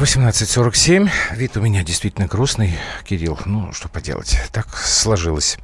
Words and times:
18.47. 0.00 1.10
Вид 1.32 1.58
у 1.58 1.60
меня 1.60 1.84
действительно 1.84 2.26
грустный, 2.26 2.72
Кирилл. 3.04 3.38
Ну, 3.44 3.70
что 3.72 3.90
поделать. 3.90 4.34
Так 4.50 4.74
сложилось. 4.78 5.58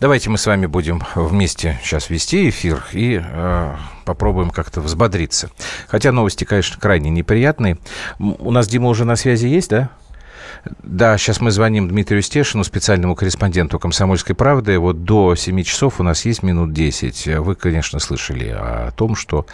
Давайте 0.00 0.30
мы 0.30 0.38
с 0.38 0.46
вами 0.46 0.64
будем 0.64 1.02
вместе 1.14 1.78
сейчас 1.82 2.08
вести 2.08 2.48
эфир 2.48 2.82
и 2.92 3.20
э, 3.22 3.76
попробуем 4.06 4.48
как-то 4.48 4.80
взбодриться. 4.80 5.50
Хотя 5.88 6.10
новости, 6.10 6.44
конечно, 6.44 6.80
крайне 6.80 7.10
неприятные. 7.10 7.76
У 8.18 8.50
нас 8.50 8.66
Дима 8.66 8.88
уже 8.88 9.04
на 9.04 9.14
связи 9.14 9.46
есть, 9.46 9.68
да? 9.68 9.90
Да, 10.82 11.16
сейчас 11.18 11.40
мы 11.40 11.50
звоним 11.50 11.88
Дмитрию 11.88 12.22
Стешину, 12.22 12.64
специальному 12.64 13.14
корреспонденту 13.14 13.78
«Комсомольской 13.78 14.34
правды». 14.34 14.78
Вот 14.78 15.04
до 15.04 15.34
7 15.34 15.62
часов 15.62 16.00
у 16.00 16.02
нас 16.02 16.24
есть 16.24 16.42
минут 16.42 16.72
10. 16.72 17.38
Вы, 17.38 17.54
конечно, 17.54 17.98
слышали 17.98 18.48
о 18.48 18.92
том, 18.96 19.14
что 19.14 19.46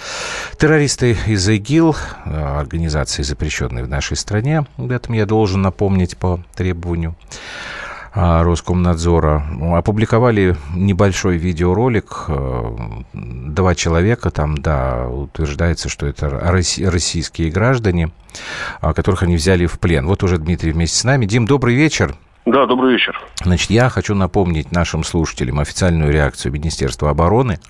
террористы 0.59 1.16
из 1.27 1.48
ИГИЛ, 1.48 1.97
организации, 2.24 3.23
запрещенной 3.23 3.83
в 3.83 3.88
нашей 3.88 4.16
стране, 4.16 4.66
об 4.77 4.91
этом 4.91 5.14
я 5.14 5.27
должен 5.27 5.62
напомнить 5.62 6.16
по 6.16 6.42
требованию, 6.55 7.16
Роскомнадзора 8.15 9.43
опубликовали 9.75 10.57
небольшой 10.75 11.39
видеоролик. 11.39 12.25
Э, 12.29 12.77
два 13.15 13.75
человека 13.75 14.30
там, 14.30 14.59
да, 14.59 15.09
утверждается, 15.09 15.89
что 15.89 16.07
это 16.07 16.29
российские 16.29 17.51
граждане, 17.51 18.11
а, 18.80 18.93
которых 18.93 19.23
они 19.23 19.37
взяли 19.37 19.65
в 19.65 19.79
плен. 19.79 20.06
Вот 20.06 20.23
уже 20.23 20.37
Дмитрий 20.37 20.73
вместе 20.73 20.98
с 20.98 21.05
нами. 21.05 21.25
Дим, 21.25 21.47
добрый 21.47 21.75
вечер. 21.75 22.15
Да, 22.45 22.67
добрый 22.67 22.94
вечер. 22.94 23.20
Значит, 23.44 23.70
я 23.70 23.89
хочу 23.89 24.17
напомнить 24.17 24.72
нашим 24.72 25.05
слушателям 25.05 25.61
официальную 25.61 26.12
реакцию 26.12 26.50
Министерства 26.50 27.11
обороны, 27.11 27.61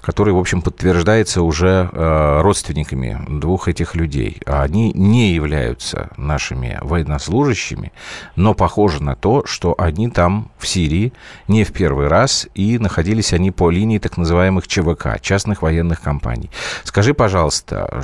которая, 0.00 0.34
в 0.34 0.38
общем, 0.38 0.62
подтверждается 0.62 1.42
уже 1.42 1.90
э, 1.92 2.40
родственниками 2.40 3.20
двух 3.28 3.68
этих 3.68 3.94
людей. 3.94 4.40
Они 4.46 4.92
не 4.94 5.32
являются 5.32 6.08
нашими 6.16 6.78
военнослужащими, 6.80 7.92
но 8.34 8.54
похоже 8.54 9.02
на 9.02 9.14
то, 9.14 9.44
что 9.44 9.74
они 9.76 10.08
там 10.08 10.50
в 10.56 10.66
Сирии 10.66 11.12
не 11.46 11.64
в 11.64 11.74
первый 11.74 12.08
раз, 12.08 12.48
и 12.54 12.78
находились 12.78 13.34
они 13.34 13.50
по 13.50 13.68
линии 13.68 13.98
так 13.98 14.16
называемых 14.16 14.66
ЧВК, 14.66 15.20
частных 15.20 15.60
военных 15.60 16.00
компаний. 16.00 16.48
Скажи, 16.84 17.12
пожалуйста, 17.12 18.02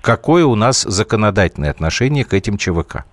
какое 0.00 0.46
у 0.46 0.54
нас 0.54 0.80
законодательное 0.80 1.70
отношение 1.70 2.24
к 2.24 2.32
этим 2.32 2.56
ЧВК? 2.56 3.04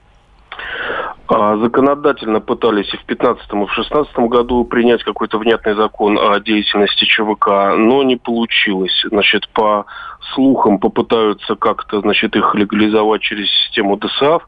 А, 1.27 1.57
законодательно 1.57 2.39
пытались 2.39 2.93
и 2.93 2.97
в 2.97 3.05
2015 3.05 3.43
и 3.43 3.47
в 3.47 3.73
2016 3.73 4.15
году 4.29 4.63
принять 4.63 5.03
какой-то 5.03 5.39
внятный 5.39 5.73
закон 5.73 6.19
о 6.19 6.39
деятельности 6.39 7.05
ЧВК, 7.05 7.75
но 7.77 8.03
не 8.03 8.15
получилось. 8.15 9.03
Значит, 9.09 9.49
по 9.49 9.85
слухам 10.33 10.79
попытаются 10.79 11.55
как-то, 11.55 12.01
значит, 12.01 12.35
их 12.35 12.55
легализовать 12.55 13.21
через 13.21 13.47
систему 13.49 13.97
ДСАФ. 13.97 14.47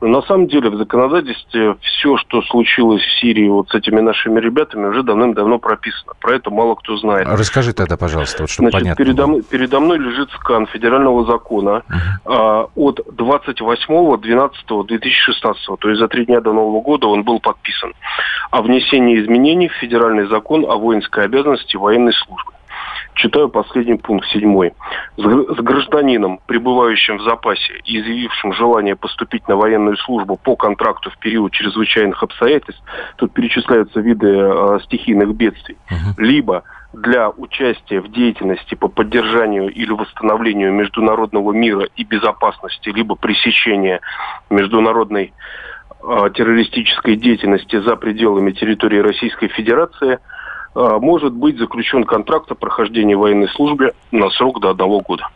Но 0.00 0.08
на 0.08 0.22
самом 0.22 0.46
деле 0.46 0.68
в 0.68 0.76
законодательстве 0.76 1.76
все, 1.80 2.16
что 2.18 2.42
случилось 2.42 3.02
в 3.02 3.20
Сирии 3.20 3.48
вот 3.48 3.70
с 3.70 3.74
этими 3.74 4.00
нашими 4.00 4.38
ребятами, 4.40 4.88
уже 4.88 5.02
давным-давно 5.02 5.58
прописано. 5.58 6.12
Про 6.20 6.34
это 6.34 6.50
мало 6.50 6.74
кто 6.74 6.98
знает. 6.98 7.26
Расскажи 7.26 7.72
тогда, 7.72 7.96
пожалуйста, 7.96 8.42
вот 8.42 8.50
чтобы 8.50 8.68
Значит, 8.70 8.82
понятно 8.82 9.04
передо, 9.04 9.26
было. 9.26 9.42
передо 9.42 9.80
мной 9.80 9.98
лежит 9.98 10.30
скан 10.32 10.66
федерального 10.66 11.24
закона 11.24 11.82
uh-huh. 11.88 11.94
а, 12.26 12.68
от 12.74 13.00
28.12.2016, 13.16 15.54
то 15.78 15.88
есть 15.88 15.98
за 15.98 16.08
три 16.08 16.26
дня 16.26 16.42
до 16.42 16.52
Нового 16.52 16.82
года 16.82 17.06
он 17.06 17.24
был 17.24 17.40
подписан, 17.40 17.94
о 18.50 18.60
внесении 18.60 19.18
изменений 19.22 19.68
в 19.68 19.74
федеральный 19.74 20.26
закон 20.26 20.66
о 20.68 20.76
воинской 20.76 21.24
обязанности 21.24 21.76
военной 21.76 22.12
службы. 22.12 22.52
Читаю 23.14 23.48
последний 23.48 23.96
пункт, 23.96 24.28
седьмой. 24.28 24.74
С 25.16 25.22
гражданином, 25.22 26.40
пребывающим 26.46 27.18
в 27.18 27.22
запасе 27.22 27.80
и 27.84 27.98
изъявившим 27.98 28.52
желание 28.52 28.94
поступить 28.94 29.48
на 29.48 29.56
военную 29.56 29.96
службу 29.96 30.36
по 30.36 30.54
контракту 30.54 31.10
в 31.10 31.18
период 31.18 31.52
чрезвычайных 31.52 32.22
обстоятельств, 32.22 32.82
тут 33.16 33.32
перечисляются 33.32 34.00
виды 34.00 34.28
э, 34.28 34.78
стихийных 34.84 35.34
бедствий, 35.34 35.76
uh-huh. 35.90 36.14
либо 36.18 36.62
для 36.92 37.30
участия 37.30 38.00
в 38.00 38.10
деятельности 38.10 38.74
по 38.74 38.88
поддержанию 38.88 39.68
или 39.70 39.92
восстановлению 39.92 40.72
международного 40.72 41.52
мира 41.52 41.88
и 41.96 42.04
безопасности, 42.04 42.90
либо 42.90 43.14
пресечения 43.14 44.00
международной 44.50 45.32
э, 46.02 46.30
террористической 46.34 47.16
деятельности 47.16 47.80
за 47.80 47.96
пределами 47.96 48.52
территории 48.52 48.98
Российской 48.98 49.48
Федерации– 49.48 50.18
может 50.76 51.32
быть 51.32 51.58
заключен 51.58 52.04
контракт 52.04 52.50
о 52.52 52.54
прохождении 52.54 53.14
военной 53.14 53.48
службы 53.48 53.94
на 54.10 54.28
срок 54.30 54.60
до 54.60 54.70
одного 54.70 55.00
года. 55.00 55.28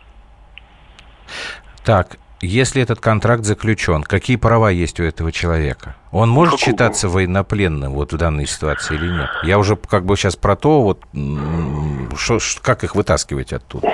Так, 1.84 2.18
если 2.42 2.82
этот 2.82 3.00
контракт 3.00 3.44
заключен, 3.44 4.02
какие 4.02 4.36
права 4.36 4.70
есть 4.70 5.00
у 5.00 5.02
этого 5.02 5.32
человека? 5.32 5.96
Он 6.12 6.28
может 6.28 6.54
Какого? 6.54 6.70
считаться 6.70 7.08
военнопленным 7.08 7.92
вот 7.92 8.12
в 8.12 8.16
данной 8.16 8.46
ситуации 8.46 8.96
или 8.96 9.08
нет? 9.10 9.28
Я 9.42 9.58
уже 9.58 9.76
как 9.76 10.04
бы 10.04 10.16
сейчас 10.16 10.36
про 10.36 10.56
то, 10.56 10.82
вот, 10.82 11.02
шо, 12.16 12.38
как 12.62 12.84
их 12.84 12.94
вытаскивать 12.94 13.52
оттуда. 13.52 13.88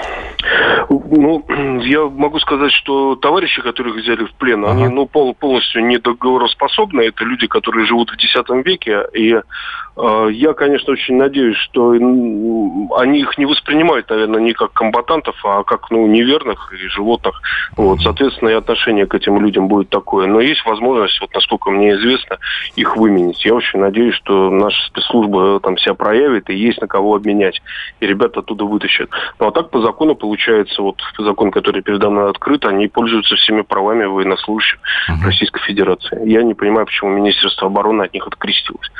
Ну, 0.88 1.44
я 1.84 2.04
могу 2.04 2.38
сказать, 2.38 2.72
что 2.72 3.16
товарищи, 3.16 3.62
которых 3.62 3.96
взяли 3.96 4.24
в 4.24 4.32
плен, 4.34 4.64
ага. 4.64 4.72
они 4.72 4.88
ну, 4.88 5.06
пол, 5.06 5.34
полностью 5.34 5.84
недоговороспособны. 5.86 7.02
Это 7.02 7.24
люди, 7.24 7.46
которые 7.46 7.86
живут 7.86 8.10
в 8.10 8.14
X 8.14 8.34
веке. 8.64 9.06
И 9.14 9.32
э, 9.32 10.28
я, 10.32 10.52
конечно, 10.52 10.92
очень 10.92 11.16
надеюсь, 11.16 11.56
что 11.56 11.90
они 11.90 13.20
их 13.20 13.38
не 13.38 13.46
воспринимают, 13.46 14.08
наверное, 14.10 14.40
не 14.40 14.52
как 14.52 14.72
комбатантов, 14.72 15.36
а 15.44 15.64
как 15.64 15.90
ну, 15.90 16.06
неверных 16.06 16.72
и 16.72 16.88
животных. 16.88 17.40
Вот, 17.76 18.00
соответственно, 18.00 18.50
и 18.50 18.54
отношение 18.54 19.06
к 19.06 19.14
этим 19.14 19.40
людям 19.40 19.68
будет 19.68 19.88
такое. 19.88 20.26
Но 20.26 20.40
есть 20.40 20.64
возможность, 20.64 21.20
вот 21.20 21.34
насколько 21.34 21.70
мне 21.70 21.94
известно, 21.94 22.38
их 22.76 22.96
выменить. 22.96 23.44
Я 23.44 23.54
очень 23.54 23.80
надеюсь, 23.80 24.14
что 24.14 24.50
наша 24.50 24.86
спецслужба 24.86 25.60
там 25.60 25.76
себя 25.78 25.94
проявит 25.94 26.50
и 26.50 26.54
есть 26.54 26.80
на 26.80 26.86
кого 26.86 27.14
обменять. 27.14 27.60
И 28.00 28.06
ребята 28.06 28.40
оттуда 28.40 28.64
вытащат. 28.64 29.10
Ну 29.40 29.48
а 29.48 29.52
так 29.52 29.70
по 29.70 29.80
закону 29.80 30.14
получается 30.14 30.75
является 30.76 30.82
вот 30.82 31.00
закон, 31.18 31.50
который 31.50 31.82
передо 31.82 32.10
мной 32.10 32.30
открыт, 32.30 32.64
они 32.64 32.88
пользуются 32.88 33.36
всеми 33.36 33.62
правами 33.62 34.04
военнослужащих 34.04 34.78
uh-huh. 35.08 35.24
Российской 35.24 35.60
Федерации. 35.60 36.28
Я 36.28 36.42
не 36.42 36.54
понимаю, 36.54 36.86
почему 36.86 37.10
Министерство 37.10 37.68
обороны 37.68 38.02
от 38.02 38.14
них 38.14 38.26
открестилось. 38.26 38.90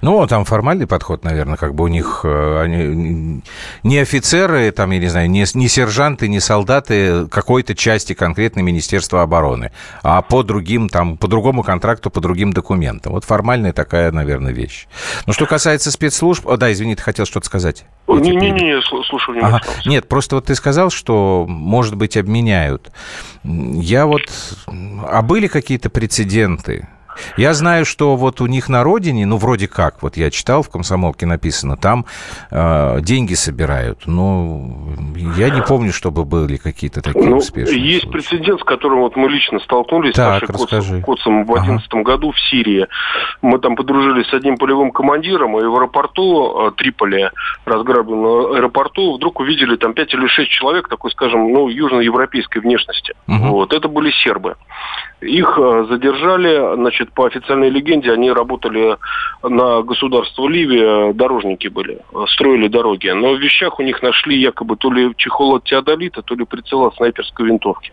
Ну, 0.00 0.26
там 0.26 0.44
формальный 0.44 0.86
подход, 0.86 1.24
наверное, 1.24 1.56
как 1.56 1.74
бы 1.74 1.84
у 1.84 1.88
них 1.88 2.20
э, 2.24 2.60
они 2.62 3.42
не 3.82 3.98
офицеры, 3.98 4.70
там, 4.70 4.90
я 4.90 4.98
не 4.98 5.08
знаю, 5.08 5.30
не, 5.30 5.44
не 5.54 5.68
сержанты, 5.68 6.28
не 6.28 6.40
солдаты 6.40 7.26
какой-то 7.28 7.74
части 7.74 8.12
конкретно 8.12 8.60
Министерства 8.60 9.22
обороны, 9.22 9.72
а 10.02 10.22
по 10.22 10.42
другим, 10.42 10.88
там, 10.88 11.16
по 11.16 11.28
другому 11.28 11.62
контракту, 11.62 12.10
по 12.10 12.20
другим 12.20 12.52
документам. 12.52 13.12
Вот 13.12 13.24
формальная 13.24 13.72
такая, 13.72 14.12
наверное, 14.12 14.52
вещь. 14.52 14.86
Но 15.26 15.32
что 15.32 15.46
касается 15.46 15.90
спецслужб... 15.90 16.46
О, 16.46 16.56
да, 16.56 16.72
извини, 16.72 16.94
ты 16.94 17.02
хотел 17.02 17.26
что-то 17.26 17.46
сказать. 17.46 17.84
Не-не-не, 18.06 18.80
слушаю 18.82 19.34
внимательно. 19.34 19.60
Ага. 19.62 19.88
Нет, 19.88 20.08
просто 20.08 20.36
вот 20.36 20.46
ты 20.46 20.54
сказал, 20.54 20.90
что, 20.90 21.46
может 21.48 21.94
быть, 21.94 22.16
обменяют. 22.16 22.90
Я 23.44 24.06
вот... 24.06 24.22
А 24.66 25.22
были 25.22 25.46
какие-то 25.46 25.90
прецеденты? 25.90 26.88
Я 27.36 27.54
знаю, 27.54 27.84
что 27.84 28.16
вот 28.16 28.40
у 28.40 28.46
них 28.46 28.68
на 28.68 28.84
родине, 28.84 29.26
ну, 29.26 29.36
вроде 29.36 29.68
как, 29.68 30.02
вот 30.02 30.16
я 30.16 30.30
читал, 30.30 30.62
в 30.62 30.70
«Комсомолке» 30.70 31.26
написано, 31.26 31.76
там 31.76 32.06
э, 32.50 33.00
деньги 33.00 33.34
собирают. 33.34 34.06
Но 34.06 34.70
я 35.36 35.50
не 35.50 35.62
помню, 35.62 35.92
чтобы 35.92 36.24
были 36.24 36.56
какие-то 36.56 37.02
такие 37.02 37.28
ну, 37.28 37.38
успешные 37.38 37.80
Есть 37.80 38.02
случаи. 38.02 38.12
прецедент, 38.12 38.60
с 38.60 38.64
которым 38.64 39.00
вот 39.00 39.16
мы 39.16 39.28
лично 39.28 39.58
столкнулись 39.60 40.14
так, 40.14 40.44
с 40.44 40.70
нашим 40.70 41.02
Коцем 41.02 41.44
в 41.44 41.46
2011 41.46 41.88
ага. 41.92 42.02
году 42.02 42.32
в 42.32 42.40
Сирии. 42.50 42.86
Мы 43.42 43.58
там 43.58 43.76
подружились 43.76 44.28
с 44.28 44.34
одним 44.34 44.56
полевым 44.56 44.90
командиром, 44.90 45.58
и 45.58 45.64
в 45.64 45.74
аэропорту 45.74 46.68
э, 46.68 46.70
Триполи, 46.76 47.30
разграбленном 47.64 48.54
аэропорту, 48.54 49.16
вдруг 49.16 49.40
увидели 49.40 49.76
там 49.76 49.94
5 49.94 50.14
или 50.14 50.26
6 50.26 50.50
человек, 50.50 50.88
такой, 50.88 51.10
скажем, 51.10 51.52
ну, 51.52 51.68
южноевропейской 51.68 52.62
внешности. 52.62 53.14
Угу. 53.26 53.48
Вот, 53.48 53.72
это 53.72 53.88
были 53.88 54.10
сербы. 54.10 54.56
Их 55.20 55.58
э, 55.58 55.86
задержали, 55.88 56.76
значит, 56.76 57.07
по 57.14 57.26
официальной 57.26 57.70
легенде, 57.70 58.12
они 58.12 58.32
работали 58.32 58.96
на 59.42 59.82
государство 59.82 60.48
Ливия, 60.48 61.12
дорожники 61.12 61.68
были, 61.68 61.98
строили 62.28 62.68
дороги. 62.68 63.08
Но 63.08 63.34
в 63.34 63.40
вещах 63.40 63.78
у 63.78 63.82
них 63.82 64.02
нашли 64.02 64.38
якобы 64.38 64.76
то 64.76 64.90
ли 64.90 65.12
чехол 65.16 65.56
от 65.56 65.64
теодолита, 65.64 66.22
то 66.22 66.34
ли 66.34 66.44
прицел 66.44 66.84
от 66.84 66.96
снайперской 66.96 67.46
винтовки. 67.46 67.92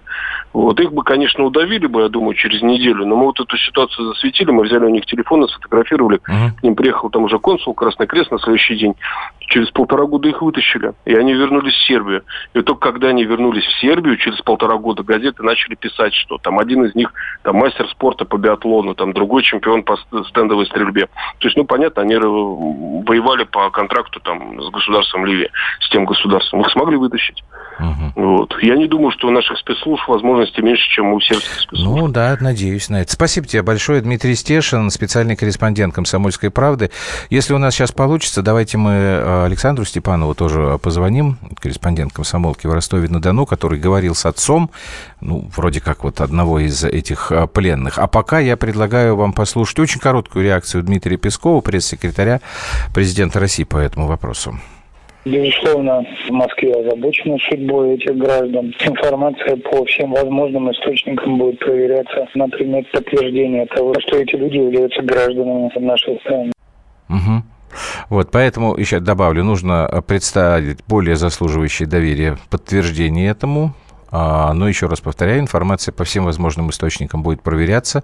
Вот 0.53 0.79
их 0.79 0.93
бы, 0.93 1.03
конечно, 1.03 1.43
удавили 1.43 1.85
бы, 1.85 2.01
я 2.01 2.09
думаю, 2.09 2.33
через 2.33 2.61
неделю, 2.61 3.05
но 3.05 3.15
мы 3.15 3.25
вот 3.25 3.39
эту 3.39 3.57
ситуацию 3.57 4.07
засветили, 4.07 4.51
мы 4.51 4.63
взяли 4.63 4.85
у 4.85 4.89
них 4.89 5.05
телефоны, 5.05 5.47
сфотографировали, 5.47 6.19
uh-huh. 6.19 6.57
к 6.57 6.63
ним 6.63 6.75
приехал 6.75 7.09
там 7.09 7.25
уже 7.25 7.39
консул, 7.39 7.73
Красный 7.73 8.07
Крест 8.07 8.31
на 8.31 8.39
следующий 8.39 8.75
день, 8.75 8.95
Через 9.47 9.69
полтора 9.71 10.05
года 10.05 10.27
их 10.27 10.41
вытащили, 10.41 10.93
и 11.05 11.13
они 11.15 11.33
вернулись 11.33 11.73
в 11.73 11.85
Сербию. 11.85 12.23
И 12.53 12.61
только 12.61 12.91
когда 12.91 13.09
они 13.09 13.23
вернулись 13.25 13.65
в 13.65 13.79
Сербию, 13.79 14.17
через 14.17 14.41
полтора 14.41 14.77
года 14.77 15.03
газеты 15.03 15.43
начали 15.43 15.75
писать, 15.75 16.13
что 16.13 16.37
там 16.37 16.59
один 16.59 16.85
из 16.85 16.95
них 16.95 17.13
там 17.43 17.57
мастер 17.57 17.87
спорта 17.89 18.25
по 18.25 18.37
биатлону, 18.37 18.95
там 18.95 19.13
другой 19.13 19.43
чемпион 19.43 19.83
по 19.83 19.97
стендовой 20.29 20.65
стрельбе. 20.65 21.07
То 21.39 21.47
есть, 21.47 21.57
ну, 21.57 21.65
понятно, 21.65 22.01
они 22.01 22.15
воевали 22.15 23.43
по 23.43 23.69
контракту 23.69 24.19
там 24.19 24.61
с 24.61 24.69
государством 24.69 25.25
Ливии, 25.25 25.51
с 25.79 25.89
тем 25.89 26.05
государством. 26.05 26.61
Их 26.61 26.69
смогли 26.71 26.97
вытащить. 26.97 27.43
Угу. 27.79 28.13
Вот. 28.15 28.55
Я 28.61 28.75
не 28.75 28.87
думаю, 28.87 29.11
что 29.11 29.27
у 29.27 29.31
наших 29.31 29.57
спецслужб 29.57 30.07
возможности 30.07 30.61
меньше, 30.61 30.87
чем 30.89 31.13
у 31.13 31.19
сербских 31.19 31.59
спецслужб. 31.59 32.01
Ну 32.01 32.07
да, 32.07 32.37
надеюсь 32.39 32.89
на 32.89 33.01
это. 33.01 33.11
Спасибо 33.11 33.47
тебе 33.47 33.63
большое, 33.63 34.01
Дмитрий 34.01 34.35
Стешин, 34.35 34.89
специальный 34.89 35.35
корреспондент 35.35 35.93
«Комсомольской 35.93 36.51
правды». 36.51 36.91
Если 37.29 37.53
у 37.53 37.57
нас 37.57 37.73
сейчас 37.73 37.91
получится, 37.91 38.41
давайте 38.41 38.77
мы 38.77 38.91
э, 38.91 39.45
Александру 39.45 39.85
Степанову 39.85 40.35
тоже 40.35 40.79
позвоним, 40.81 41.37
корреспондент 41.59 42.13
комсомолки 42.13 42.67
в 42.67 42.73
Ростове-на-Дону, 42.73 43.45
который 43.45 43.79
говорил 43.79 44.15
с 44.15 44.25
отцом, 44.25 44.71
ну, 45.21 45.49
вроде 45.55 45.81
как 45.81 46.03
вот 46.03 46.21
одного 46.21 46.59
из 46.59 46.83
этих 46.83 47.31
э, 47.31 47.47
пленных. 47.47 47.99
А 47.99 48.07
пока 48.07 48.39
я 48.39 48.57
предлагаю 48.57 49.15
вам 49.15 49.33
послушать 49.33 49.79
очень 49.79 49.99
короткую 49.99 50.45
реакцию 50.45 50.83
Дмитрия 50.83 51.17
Пескова, 51.17 51.61
пресс-секретаря 51.61 52.41
президента 52.93 53.39
России 53.39 53.63
по 53.63 53.77
этому 53.77 54.07
вопросу. 54.07 54.59
Безусловно, 55.25 56.05
в 56.27 56.31
Москве 56.31 56.71
озабочена 56.71 57.37
судьбой 57.49 57.95
этих 57.95 58.15
граждан. 58.15 58.75
Информация 58.79 59.57
по 59.57 59.83
всем 59.85 60.11
возможным 60.11 60.71
источникам 60.71 61.39
будет 61.39 61.57
проверяться 61.57 62.27
на 62.35 62.47
предмет 62.47 62.91
подтверждения 62.91 63.65
того, 63.65 63.95
что 64.01 64.17
эти 64.17 64.35
люди 64.35 64.57
являются 64.57 65.01
гражданами 65.01 65.71
нашей 65.79 66.19
страны. 66.19 66.51
Угу. 67.09 67.43
Вот, 68.09 68.29
поэтому 68.31 68.77
еще 68.77 68.99
добавлю, 68.99 69.43
нужно 69.43 69.89
представить 70.07 70.85
более 70.87 71.15
заслуживающее 71.15 71.87
доверие 71.87 72.37
подтверждение 72.51 73.27
этому, 73.29 73.73
а, 74.11 74.53
но 74.53 74.67
еще 74.67 74.85
раз 74.85 75.01
повторяю, 75.01 75.39
информация 75.39 75.91
по 75.91 76.03
всем 76.03 76.25
возможным 76.25 76.69
источникам 76.69 77.23
будет 77.23 77.41
проверяться 77.41 78.03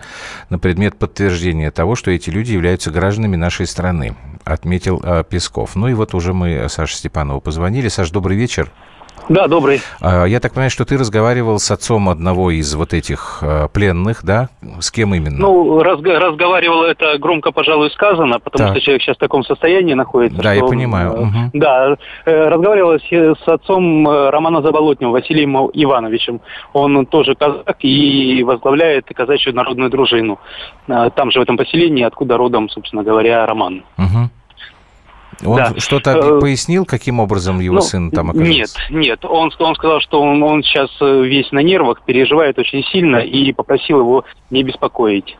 на 0.50 0.58
предмет 0.58 0.98
подтверждения 0.98 1.70
того, 1.70 1.96
что 1.96 2.10
эти 2.10 2.32
люди 2.32 2.52
являются 2.52 2.90
гражданами 2.90 3.36
нашей 3.36 3.68
страны 3.68 4.16
отметил 4.54 5.02
э, 5.04 5.24
Песков. 5.24 5.76
Ну 5.76 5.88
и 5.88 5.94
вот 5.94 6.14
уже 6.14 6.34
мы 6.34 6.68
Саше 6.70 6.96
Степанову 6.96 7.42
позвонили. 7.42 7.88
Саш, 7.88 8.12
добрый 8.12 8.38
вечер. 8.38 8.72
Да, 9.30 9.48
добрый. 9.48 9.82
А, 10.02 10.26
я 10.26 10.40
так 10.40 10.52
понимаю, 10.52 10.72
что 10.72 10.84
ты 10.84 10.98
разговаривал 10.98 11.60
с 11.60 11.70
отцом 11.72 12.10
одного 12.10 12.52
из 12.52 12.74
вот 12.74 12.94
этих 12.94 13.40
э, 13.42 13.68
пленных, 13.72 14.24
да? 14.24 14.50
С 14.80 14.92
кем 14.92 15.14
именно? 15.14 15.38
Ну, 15.38 15.82
разго- 15.82 16.18
разговаривал 16.18 16.84
это 16.84 17.18
громко, 17.18 17.52
пожалуй, 17.52 17.92
сказано, 17.92 18.40
потому 18.40 18.70
так. 18.70 18.76
что 18.76 18.82
человек 18.82 19.04
сейчас 19.04 19.18
в 19.18 19.20
таком 19.20 19.44
состоянии 19.44 19.94
находится. 19.94 20.42
Да, 20.42 20.56
что, 20.56 20.64
я 20.64 20.70
понимаю. 20.70 21.14
Угу. 21.14 21.38
Да, 21.54 21.96
разговаривал 22.26 23.00
с 23.00 23.48
отцом 23.48 24.08
Романа 24.08 24.62
Заболотнего, 24.62 25.12
Василием 25.12 25.56
Ивановичем. 25.72 26.42
Он 26.74 27.06
тоже 27.06 27.36
казак 27.36 27.78
и 27.82 28.44
возглавляет 28.44 29.06
казачью 29.14 29.54
народную 29.56 29.90
дружину. 29.90 30.40
Там 30.88 31.32
же 31.32 31.40
в 31.40 31.44
этом 31.44 31.58
поселении, 31.58 32.04
откуда 32.04 32.38
родом, 32.38 32.70
собственно 32.70 33.04
говоря, 33.04 33.46
Роман. 33.46 33.84
Угу. 33.98 34.30
Он 35.44 35.58
да. 35.58 35.74
что-то 35.78 36.12
э, 36.12 36.40
пояснил, 36.40 36.86
каким 36.86 37.20
образом 37.20 37.60
его 37.60 37.76
ну, 37.76 37.82
сын 37.82 38.12
там 38.12 38.30
оказался? 38.32 38.52
Нет, 38.52 38.70
нет. 38.90 39.26
Он, 39.26 39.52
он 39.58 39.76
сказал, 39.76 40.00
что 40.02 40.22
он, 40.22 40.44
он 40.44 40.64
сейчас 40.64 40.90
э, 41.02 41.24
весь 41.24 41.52
на 41.52 41.60
нервах, 41.60 42.02
переживает 42.06 42.60
очень 42.60 42.84
сильно 42.84 43.18
и 43.18 43.52
попросил 43.54 44.00
его 44.00 44.26
не 44.50 44.64
беспокоить. 44.64 45.38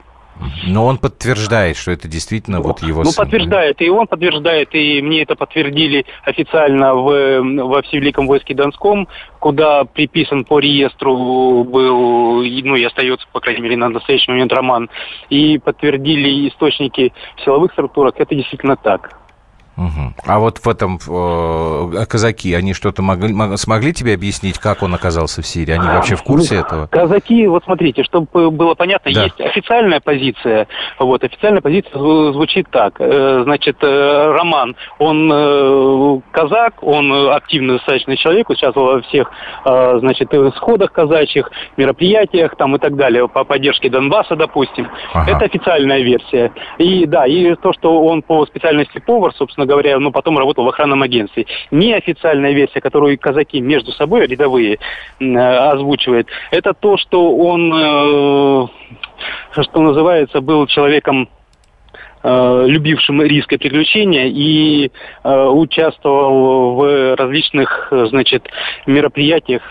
Но 0.66 0.86
он 0.86 0.98
подтверждает, 0.98 1.78
что 1.78 1.92
это 1.92 2.08
действительно 2.08 2.58
ну, 2.58 2.64
вот 2.64 2.82
его 2.82 3.04
ну, 3.04 3.12
сын. 3.12 3.14
Ну, 3.18 3.24
подтверждает, 3.24 3.82
и 3.82 3.90
он 3.90 4.08
подтверждает, 4.08 4.74
и 4.74 5.02
мне 5.02 5.22
это 5.22 5.36
подтвердили 5.36 6.06
официально 6.24 6.96
в, 6.96 7.42
во 7.64 7.82
Всевеликом 7.84 8.28
войске 8.28 8.56
Донском, 8.56 9.08
куда 9.40 9.84
приписан 9.84 10.46
по 10.46 10.60
реестру 10.60 11.64
был, 11.64 12.44
ну, 12.44 12.76
и 12.76 12.84
остается, 12.84 13.28
по 13.32 13.40
крайней 13.40 13.62
мере, 13.62 13.78
на 13.78 13.90
настоящий 13.90 14.32
момент 14.32 14.52
роман, 14.52 14.90
и 15.30 15.60
подтвердили 15.60 16.50
источники 16.50 17.14
в 17.38 17.42
силовых 17.44 17.74
структурах, 17.74 18.16
это 18.18 18.34
действительно 18.34 18.76
так. 18.78 19.21
Угу. 19.82 20.14
А 20.28 20.40
вот 20.40 20.60
в 20.60 20.70
этом 20.70 21.00
э, 21.08 22.06
казаки, 22.06 22.54
они 22.54 22.74
что-то 22.74 23.02
могли, 23.02 23.34
смогли 23.58 23.94
тебе 23.94 24.14
объяснить, 24.14 24.60
как 24.60 24.84
он 24.84 24.94
оказался 24.94 25.42
в 25.42 25.48
Сирии? 25.48 25.74
Они 25.74 25.88
вообще 25.88 26.16
в 26.16 26.24
курсе 26.24 26.56
ну, 26.56 26.62
этого? 26.62 26.88
Казаки, 26.88 27.48
вот 27.48 27.64
смотрите, 27.64 28.04
чтобы 28.04 28.52
было 28.52 28.76
понятно, 28.76 29.12
да. 29.12 29.24
есть 29.24 29.42
официальная 29.42 30.00
позиция. 30.00 30.68
Вот 31.00 31.24
официальная 31.24 31.62
позиция 31.62 32.00
звучит 32.32 32.68
так: 32.70 32.96
э, 33.00 33.42
значит, 33.44 33.78
э, 33.82 34.32
Роман, 34.38 34.76
он 35.00 35.32
э, 35.34 36.22
казак, 36.32 36.76
он 36.84 37.32
активный 37.32 37.76
достаточно 37.78 38.16
человек, 38.18 38.50
участвовал 38.50 38.96
во 38.96 39.02
всех, 39.02 39.32
значит, 39.64 40.32
сходах 40.58 40.92
казачьих, 40.92 41.50
мероприятиях 41.78 42.56
там 42.56 42.76
и 42.76 42.80
так 42.80 42.96
далее 42.96 43.28
по 43.28 43.44
поддержке 43.44 43.90
Донбасса, 43.90 44.36
допустим. 44.36 44.88
Ага. 45.14 45.32
Это 45.32 45.46
официальная 45.46 46.02
версия. 46.02 46.52
И 46.78 47.06
да, 47.06 47.26
и 47.26 47.56
то, 47.56 47.74
что 47.74 48.04
он 48.04 48.22
по 48.22 48.46
специальности 48.46 49.00
повар, 49.00 49.34
собственно 49.36 49.66
говоря, 49.72 50.00
ну, 50.00 50.12
потом 50.12 50.38
работал 50.38 50.66
в 50.66 50.70
охранном 50.70 51.02
агентстве. 51.02 51.46
Неофициальная 51.72 52.52
версия, 52.52 52.82
которую 52.82 53.18
казаки 53.18 53.62
между 53.62 53.92
собой, 53.94 54.28
рядовые, 54.28 54.80
э, 55.20 55.26
озвучивают, 55.26 56.28
это 56.52 56.74
то, 56.74 56.98
что 56.98 57.36
он, 57.38 57.74
э, 57.74 58.68
что 59.62 59.82
называется, 59.82 60.42
был 60.42 60.68
человеком 60.68 61.30
любившим 62.24 63.22
риск 63.22 63.52
и 63.54 63.58
приключения 63.58 64.28
и 64.28 64.92
э, 65.24 65.46
участвовал 65.48 66.76
в 66.76 67.16
различных, 67.16 67.92
значит, 67.92 68.48
мероприятиях 68.86 69.62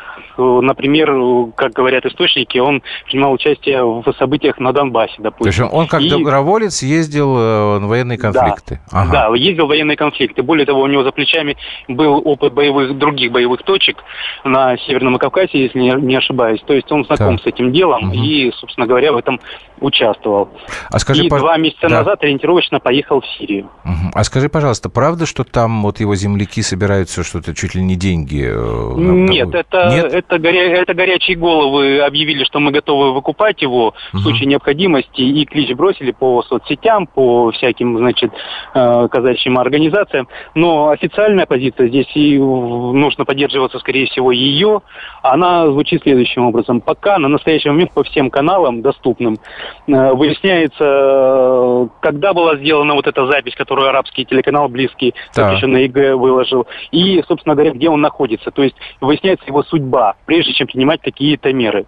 например, 0.40 1.52
как 1.54 1.72
говорят 1.72 2.04
источники, 2.06 2.58
он 2.58 2.82
принимал 3.06 3.32
участие 3.32 3.84
в 3.84 4.04
событиях 4.18 4.58
на 4.58 4.72
Донбассе, 4.72 5.14
допустим. 5.18 5.52
То 5.52 5.62
есть 5.62 5.74
он 5.74 5.86
как 5.86 6.00
и... 6.00 6.08
доброволец 6.08 6.82
ездил 6.82 7.36
э, 7.36 7.78
в 7.78 7.86
военные 7.86 8.18
конфликты? 8.18 8.80
Да, 8.90 9.02
ага. 9.02 9.12
да, 9.12 9.36
ездил 9.36 9.66
в 9.66 9.68
военные 9.68 9.96
конфликты. 9.96 10.42
Более 10.42 10.66
того, 10.66 10.82
у 10.82 10.86
него 10.86 11.02
за 11.02 11.12
плечами 11.12 11.56
был 11.88 12.22
опыт 12.24 12.52
боевых, 12.52 12.96
других 12.98 13.32
боевых 13.32 13.62
точек 13.62 14.02
на 14.44 14.76
Северном 14.78 15.18
Кавказе, 15.18 15.50
если 15.52 15.78
не, 15.78 16.16
ошибаюсь. 16.16 16.62
То 16.66 16.74
есть 16.74 16.90
он 16.90 17.04
знаком 17.04 17.36
так. 17.36 17.44
с 17.44 17.46
этим 17.46 17.72
делом 17.72 18.08
угу. 18.08 18.14
и, 18.14 18.50
собственно 18.52 18.86
говоря, 18.86 19.12
в 19.12 19.16
этом 19.16 19.40
участвовал. 19.80 20.50
А 20.90 20.98
скажи, 20.98 21.24
и 21.24 21.28
по... 21.28 21.38
два 21.38 21.56
месяца 21.56 21.88
да. 21.88 21.98
назад 21.98 22.22
ориентировочно 22.40 22.80
поехал 22.80 23.20
в 23.20 23.26
Сирию. 23.26 23.70
Угу. 23.84 24.10
А 24.14 24.24
скажи, 24.24 24.48
пожалуйста, 24.48 24.88
правда, 24.88 25.26
что 25.26 25.44
там 25.44 25.82
вот 25.82 26.00
его 26.00 26.14
земляки 26.14 26.62
собираются 26.62 27.22
что-то 27.22 27.54
чуть 27.54 27.74
ли 27.74 27.82
не 27.82 27.96
деньги? 27.96 28.44
Э, 28.46 28.94
Нет, 28.96 29.54
это, 29.54 29.88
Нет? 29.90 30.12
это, 30.12 30.38
горя... 30.38 30.74
это 30.74 30.94
горячие 30.94 31.36
головы 31.36 32.00
объявили, 32.00 32.44
что 32.44 32.60
мы 32.60 32.72
готовы 32.72 33.12
выкупать 33.12 33.62
его 33.62 33.88
угу. 33.88 33.94
в 34.12 34.20
случае 34.20 34.46
необходимости, 34.46 35.20
и 35.20 35.44
клич 35.44 35.74
бросили 35.74 36.12
по 36.12 36.42
соцсетям, 36.42 37.06
по 37.06 37.50
всяким, 37.52 37.98
значит, 37.98 38.32
э, 38.74 39.08
казачьим 39.10 39.58
организациям. 39.58 40.28
Но 40.54 40.90
официальная 40.90 41.46
позиция 41.46 41.88
здесь 41.88 42.10
и 42.14 42.38
нужно 42.38 43.24
поддерживаться, 43.24 43.78
скорее 43.78 44.06
всего, 44.06 44.32
ее. 44.32 44.82
Она 45.22 45.66
звучит 45.66 46.02
следующим 46.02 46.46
образом. 46.46 46.80
Пока 46.80 47.18
на 47.18 47.28
настоящий 47.28 47.68
момент 47.68 47.92
по 47.92 48.02
всем 48.02 48.30
каналам 48.30 48.82
доступным 48.82 49.38
Э, 49.86 50.12
выясняется, 50.12 51.79
когда 52.00 52.32
была 52.32 52.56
сделана 52.56 52.94
вот 52.94 53.06
эта 53.06 53.26
запись, 53.26 53.54
которую 53.54 53.88
арабский 53.88 54.24
телеканал, 54.24 54.68
близкий 54.74 55.14
запрещенной 55.32 55.84
ИГ, 55.84 56.14
выложил, 56.16 56.66
и, 56.90 57.22
собственно 57.26 57.54
говоря, 57.54 57.72
где 57.72 57.88
он 57.88 58.00
находится. 58.00 58.50
То 58.50 58.62
есть 58.62 58.76
выясняется 59.00 59.46
его 59.46 59.62
судьба, 59.62 60.14
прежде 60.26 60.52
чем 60.52 60.66
принимать 60.66 61.00
какие-то 61.00 61.52
меры. 61.52 61.86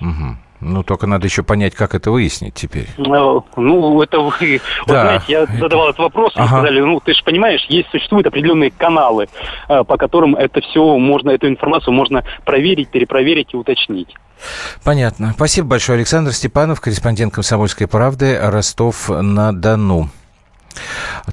Угу. 0.00 0.36
Ну, 0.60 0.82
только 0.82 1.06
надо 1.06 1.26
еще 1.26 1.42
понять, 1.42 1.74
как 1.74 1.94
это 1.94 2.10
выяснить 2.10 2.54
теперь. 2.54 2.88
Ну, 2.96 3.44
ну 3.56 4.02
это 4.02 4.20
вы... 4.20 4.60
Да. 4.86 4.94
Вот 4.94 5.00
знаете, 5.00 5.24
я 5.28 5.46
задавал 5.46 5.88
этот 5.88 6.00
вопрос, 6.00 6.32
ага. 6.34 6.44
и 6.44 6.48
сказали, 6.48 6.80
ну, 6.80 7.00
ты 7.00 7.14
же 7.14 7.22
понимаешь, 7.24 7.64
есть, 7.68 7.90
существуют 7.90 8.26
определенные 8.26 8.70
каналы, 8.70 9.28
э, 9.68 9.84
по 9.84 9.96
которым 9.96 10.34
это 10.34 10.60
все 10.60 10.96
можно, 10.98 11.30
эту 11.30 11.48
информацию 11.48 11.92
можно 11.92 12.24
проверить, 12.44 12.88
перепроверить 12.88 13.52
и 13.52 13.56
уточнить. 13.56 14.14
Понятно. 14.84 15.32
Спасибо 15.34 15.68
большое, 15.68 15.96
Александр 15.96 16.32
Степанов, 16.32 16.80
корреспондент 16.80 17.34
«Комсомольской 17.34 17.86
правды», 17.86 18.38
Ростов-на-Дону. 18.40 20.10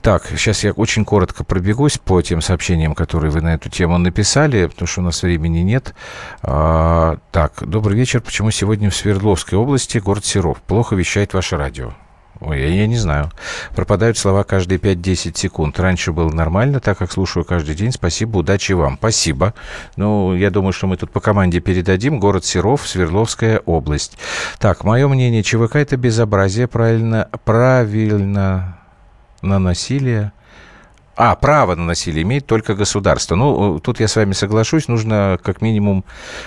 Так, 0.02 0.26
сейчас 0.28 0.64
я 0.64 0.72
очень 0.72 1.06
коротко 1.06 1.44
пробегусь 1.44 1.98
по 1.98 2.22
тем 2.22 2.42
сообщениям, 2.42 2.96
которые 2.96 3.32
вы 3.32 3.42
на 3.42 3.54
эту 3.54 3.70
тему 3.70 3.98
написали, 3.98 4.68
потому 4.68 4.88
что 4.88 5.02
у 5.02 5.04
нас 5.04 5.22
времени 5.24 5.60
нет. 5.60 5.94
А, 6.42 7.18
так, 7.32 7.54
добрый 7.62 7.98
вечер. 7.98 8.22
Почему 8.22 8.52
сегодня 8.52 8.90
в 8.90 8.96
Свердловской 8.96 9.58
области 9.58 9.98
город 9.98 10.26
Серов? 10.26 10.62
Плохо 10.62 10.96
вещает 10.96 11.34
ваше 11.34 11.58
радио. 11.58 11.94
Ой, 12.42 12.60
я, 12.60 12.68
я 12.68 12.88
не 12.88 12.98
знаю. 12.98 13.32
Пропадают 13.76 14.18
слова 14.18 14.44
каждые 14.44 14.78
5-10 14.78 15.38
секунд. 15.38 15.80
Раньше 15.80 16.12
было 16.12 16.30
нормально, 16.30 16.80
так 16.80 16.98
как 16.98 17.12
слушаю 17.12 17.46
каждый 17.46 17.76
день. 17.76 17.92
Спасибо, 17.92 18.40
удачи 18.40 18.74
вам. 18.74 18.98
Спасибо. 18.98 19.54
Ну, 19.96 20.36
я 20.36 20.50
думаю, 20.52 20.74
что 20.74 20.88
мы 20.88 20.98
тут 20.98 21.12
по 21.12 21.22
команде 21.22 21.62
передадим. 21.62 22.20
Город 22.20 22.44
Серов, 22.44 22.88
Свердловская 22.88 23.60
область. 23.60 24.18
Так, 24.60 24.84
мое 24.84 25.08
мнение, 25.08 25.44
ЧВК 25.44 25.78
это 25.78 25.96
безобразие. 25.96 26.68
Правильно, 26.68 27.30
правильно 27.46 28.75
на 29.46 29.60
насилие 29.60 30.32
А, 31.18 31.36
право 31.36 31.76
на 31.76 31.86
насилие 31.86 32.24
имеет 32.24 32.46
только 32.46 32.76
государство. 32.76 33.36
Ну, 33.36 33.80
тут 33.80 34.00
я 34.00 34.08
с 34.08 34.16
вами 34.16 34.34
соглашусь, 34.34 34.88
нужно 34.88 35.40
как 35.42 35.62
минимум 35.62 36.04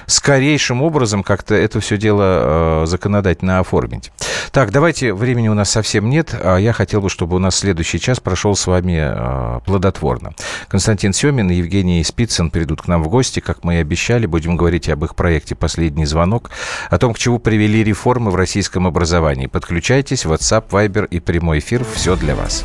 скорейшим 0.06 0.82
образом 0.82 1.22
как-то 1.22 1.54
это 1.54 1.80
все 1.80 1.96
дело 1.96 2.82
э, 2.82 2.86
законодательно 2.86 3.60
оформить. 3.60 4.12
Так, 4.52 4.70
давайте, 4.70 5.14
времени 5.14 5.48
у 5.48 5.54
нас 5.54 5.70
совсем 5.70 6.08
нет, 6.10 6.34
а 6.42 6.56
я 6.56 6.72
хотел 6.72 7.00
бы, 7.00 7.08
чтобы 7.08 7.36
у 7.36 7.38
нас 7.38 7.56
следующий 7.56 7.98
час 7.98 8.20
прошел 8.20 8.54
с 8.54 8.66
вами 8.66 8.98
э, 8.98 9.60
плодотворно. 9.64 10.32
Константин 10.68 11.12
Семин 11.12 11.50
и 11.50 11.54
Евгений 11.54 12.04
Спицын 12.04 12.50
придут 12.50 12.82
к 12.82 12.88
нам 12.88 13.02
в 13.02 13.08
гости, 13.08 13.40
как 13.40 13.64
мы 13.64 13.76
и 13.76 13.78
обещали. 13.78 14.26
Будем 14.26 14.56
говорить 14.56 14.88
об 14.88 15.04
их 15.04 15.14
проекте 15.14 15.54
«Последний 15.54 16.04
звонок», 16.04 16.50
о 16.90 16.98
том, 16.98 17.14
к 17.14 17.18
чему 17.18 17.38
привели 17.38 17.82
реформы 17.82 18.30
в 18.30 18.36
российском 18.36 18.86
образовании. 18.86 19.46
Подключайтесь, 19.46 20.24
WhatsApp, 20.24 20.68
Viber 20.70 21.06
и 21.08 21.20
прямой 21.20 21.60
эфир. 21.60 21.84
Все 21.94 22.16
для 22.16 22.34
вас. 22.34 22.64